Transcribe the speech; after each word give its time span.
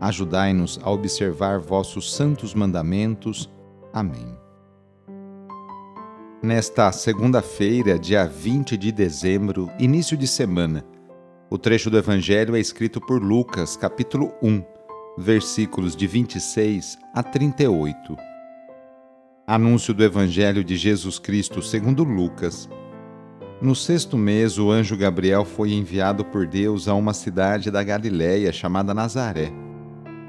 Ajudai-nos 0.00 0.80
a 0.82 0.90
observar 0.90 1.58
vossos 1.58 2.14
santos 2.14 2.54
mandamentos. 2.54 3.50
Amém. 3.92 4.34
Nesta 6.42 6.90
segunda-feira, 6.90 7.98
dia 7.98 8.24
20 8.24 8.78
de 8.78 8.90
dezembro, 8.90 9.70
início 9.78 10.16
de 10.16 10.26
semana, 10.26 10.86
o 11.50 11.58
trecho 11.58 11.90
do 11.90 11.98
Evangelho 11.98 12.56
é 12.56 12.60
escrito 12.60 12.98
por 12.98 13.22
Lucas, 13.22 13.76
capítulo 13.76 14.32
1, 14.42 14.64
versículos 15.18 15.94
de 15.94 16.06
26 16.06 16.96
a 17.14 17.22
38. 17.22 18.16
Anúncio 19.46 19.92
do 19.92 20.02
Evangelho 20.02 20.64
de 20.64 20.78
Jesus 20.78 21.18
Cristo 21.18 21.60
segundo 21.60 22.04
Lucas. 22.04 22.70
No 23.60 23.74
sexto 23.74 24.16
mês, 24.16 24.56
o 24.56 24.70
anjo 24.70 24.96
Gabriel 24.96 25.44
foi 25.44 25.74
enviado 25.74 26.24
por 26.24 26.46
Deus 26.46 26.88
a 26.88 26.94
uma 26.94 27.12
cidade 27.12 27.70
da 27.70 27.84
Galiléia 27.84 28.50
chamada 28.50 28.94
Nazaré 28.94 29.52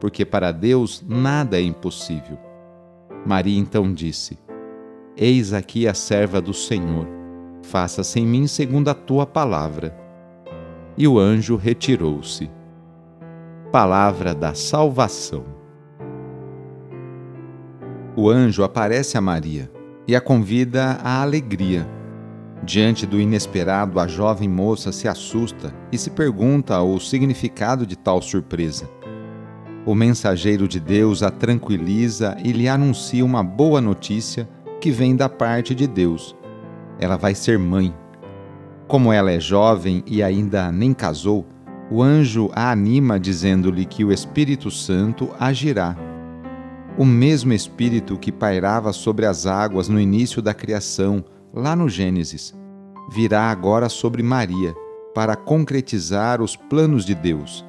porque 0.00 0.24
para 0.24 0.52
Deus 0.52 1.04
nada 1.06 1.58
é 1.58 1.62
impossível. 1.62 2.38
Maria 3.26 3.58
então 3.58 3.92
disse: 3.92 4.38
Eis 5.16 5.52
aqui 5.52 5.86
a 5.88 5.94
serva 5.94 6.40
do 6.40 6.54
Senhor, 6.54 7.06
faça-se 7.62 8.20
em 8.20 8.26
mim 8.26 8.46
segundo 8.46 8.88
a 8.88 8.94
tua 8.94 9.26
palavra. 9.26 9.96
E 10.96 11.06
o 11.06 11.18
anjo 11.18 11.56
retirou-se. 11.56 12.50
Palavra 13.70 14.34
da 14.34 14.54
salvação. 14.54 15.44
O 18.16 18.28
anjo 18.28 18.64
aparece 18.64 19.16
a 19.16 19.20
Maria 19.20 19.70
e 20.06 20.16
a 20.16 20.20
convida 20.20 20.98
à 21.04 21.22
alegria. 21.22 21.86
Diante 22.64 23.06
do 23.06 23.20
inesperado, 23.20 24.00
a 24.00 24.08
jovem 24.08 24.48
moça 24.48 24.90
se 24.90 25.06
assusta 25.06 25.72
e 25.92 25.98
se 25.98 26.10
pergunta 26.10 26.80
o 26.82 26.98
significado 26.98 27.86
de 27.86 27.96
tal 27.96 28.20
surpresa. 28.20 28.90
O 29.88 29.94
mensageiro 29.94 30.68
de 30.68 30.78
Deus 30.78 31.22
a 31.22 31.30
tranquiliza 31.30 32.36
e 32.44 32.52
lhe 32.52 32.68
anuncia 32.68 33.24
uma 33.24 33.42
boa 33.42 33.80
notícia 33.80 34.46
que 34.82 34.90
vem 34.90 35.16
da 35.16 35.30
parte 35.30 35.74
de 35.74 35.86
Deus. 35.86 36.36
Ela 37.00 37.16
vai 37.16 37.34
ser 37.34 37.58
mãe. 37.58 37.94
Como 38.86 39.10
ela 39.10 39.32
é 39.32 39.40
jovem 39.40 40.04
e 40.06 40.22
ainda 40.22 40.70
nem 40.70 40.92
casou, 40.92 41.46
o 41.90 42.02
anjo 42.02 42.50
a 42.52 42.70
anima 42.70 43.18
dizendo-lhe 43.18 43.86
que 43.86 44.04
o 44.04 44.12
Espírito 44.12 44.70
Santo 44.70 45.30
agirá. 45.40 45.96
O 46.98 47.06
mesmo 47.06 47.54
Espírito 47.54 48.18
que 48.18 48.30
pairava 48.30 48.92
sobre 48.92 49.24
as 49.24 49.46
águas 49.46 49.88
no 49.88 49.98
início 49.98 50.42
da 50.42 50.52
criação, 50.52 51.24
lá 51.50 51.74
no 51.74 51.88
Gênesis, 51.88 52.54
virá 53.10 53.44
agora 53.44 53.88
sobre 53.88 54.22
Maria 54.22 54.74
para 55.14 55.34
concretizar 55.34 56.42
os 56.42 56.56
planos 56.56 57.06
de 57.06 57.14
Deus. 57.14 57.66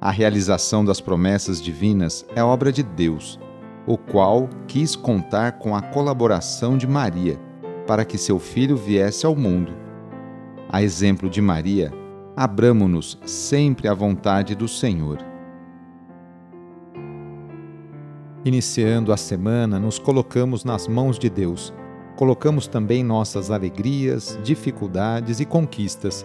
A 0.00 0.12
realização 0.12 0.84
das 0.84 1.00
promessas 1.00 1.60
divinas 1.60 2.24
é 2.36 2.42
obra 2.42 2.70
de 2.70 2.84
Deus, 2.84 3.38
o 3.84 3.98
qual 3.98 4.48
quis 4.68 4.94
contar 4.94 5.58
com 5.58 5.74
a 5.74 5.82
colaboração 5.82 6.78
de 6.78 6.86
Maria 6.86 7.36
para 7.84 8.04
que 8.04 8.16
seu 8.16 8.38
filho 8.38 8.76
viesse 8.76 9.26
ao 9.26 9.34
mundo. 9.34 9.72
A 10.68 10.80
exemplo 10.84 11.28
de 11.28 11.40
Maria, 11.40 11.92
abramo-nos 12.36 13.18
sempre 13.24 13.88
à 13.88 13.94
vontade 13.94 14.54
do 14.54 14.68
Senhor. 14.68 15.18
Iniciando 18.44 19.12
a 19.12 19.16
semana, 19.16 19.80
nos 19.80 19.98
colocamos 19.98 20.64
nas 20.64 20.86
mãos 20.86 21.18
de 21.18 21.28
Deus. 21.28 21.74
Colocamos 22.14 22.68
também 22.68 23.02
nossas 23.02 23.50
alegrias, 23.50 24.38
dificuldades 24.44 25.40
e 25.40 25.44
conquistas 25.44 26.24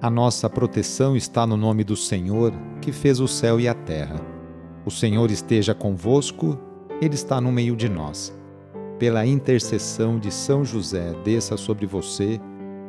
A 0.00 0.08
nossa 0.08 0.48
proteção 0.48 1.16
está 1.16 1.44
no 1.44 1.56
nome 1.56 1.82
do 1.82 1.96
Senhor, 1.96 2.52
que 2.80 2.92
fez 2.92 3.18
o 3.18 3.26
céu 3.26 3.58
e 3.58 3.66
a 3.66 3.74
terra. 3.74 4.20
O 4.86 4.92
Senhor 4.92 5.28
esteja 5.28 5.74
convosco, 5.74 6.56
Ele 7.02 7.16
está 7.16 7.40
no 7.40 7.50
meio 7.50 7.74
de 7.74 7.88
nós. 7.88 8.32
Pela 8.96 9.26
intercessão 9.26 10.16
de 10.16 10.30
São 10.30 10.64
José, 10.64 11.14
desça 11.24 11.56
sobre 11.56 11.84
você, 11.84 12.40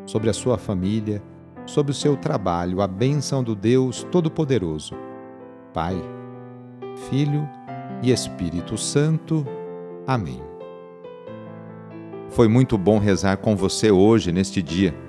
sobre 0.05 0.29
a 0.29 0.33
sua 0.33 0.55
família, 0.55 1.19
sobre 1.65 1.91
o 1.91 1.95
seu 1.95 2.15
trabalho, 2.15 2.79
a 2.79 2.87
bênção 2.87 3.43
do 3.43 3.55
Deus 3.55 4.05
Todo-Poderoso. 4.11 4.93
Pai, 5.73 5.99
Filho 7.09 7.49
e 8.03 8.11
Espírito 8.11 8.77
Santo. 8.77 9.43
Amém. 10.05 10.43
Foi 12.29 12.47
muito 12.47 12.77
bom 12.77 12.99
rezar 12.99 13.37
com 13.37 13.55
você 13.55 13.89
hoje, 13.89 14.31
neste 14.31 14.61
dia. 14.61 15.08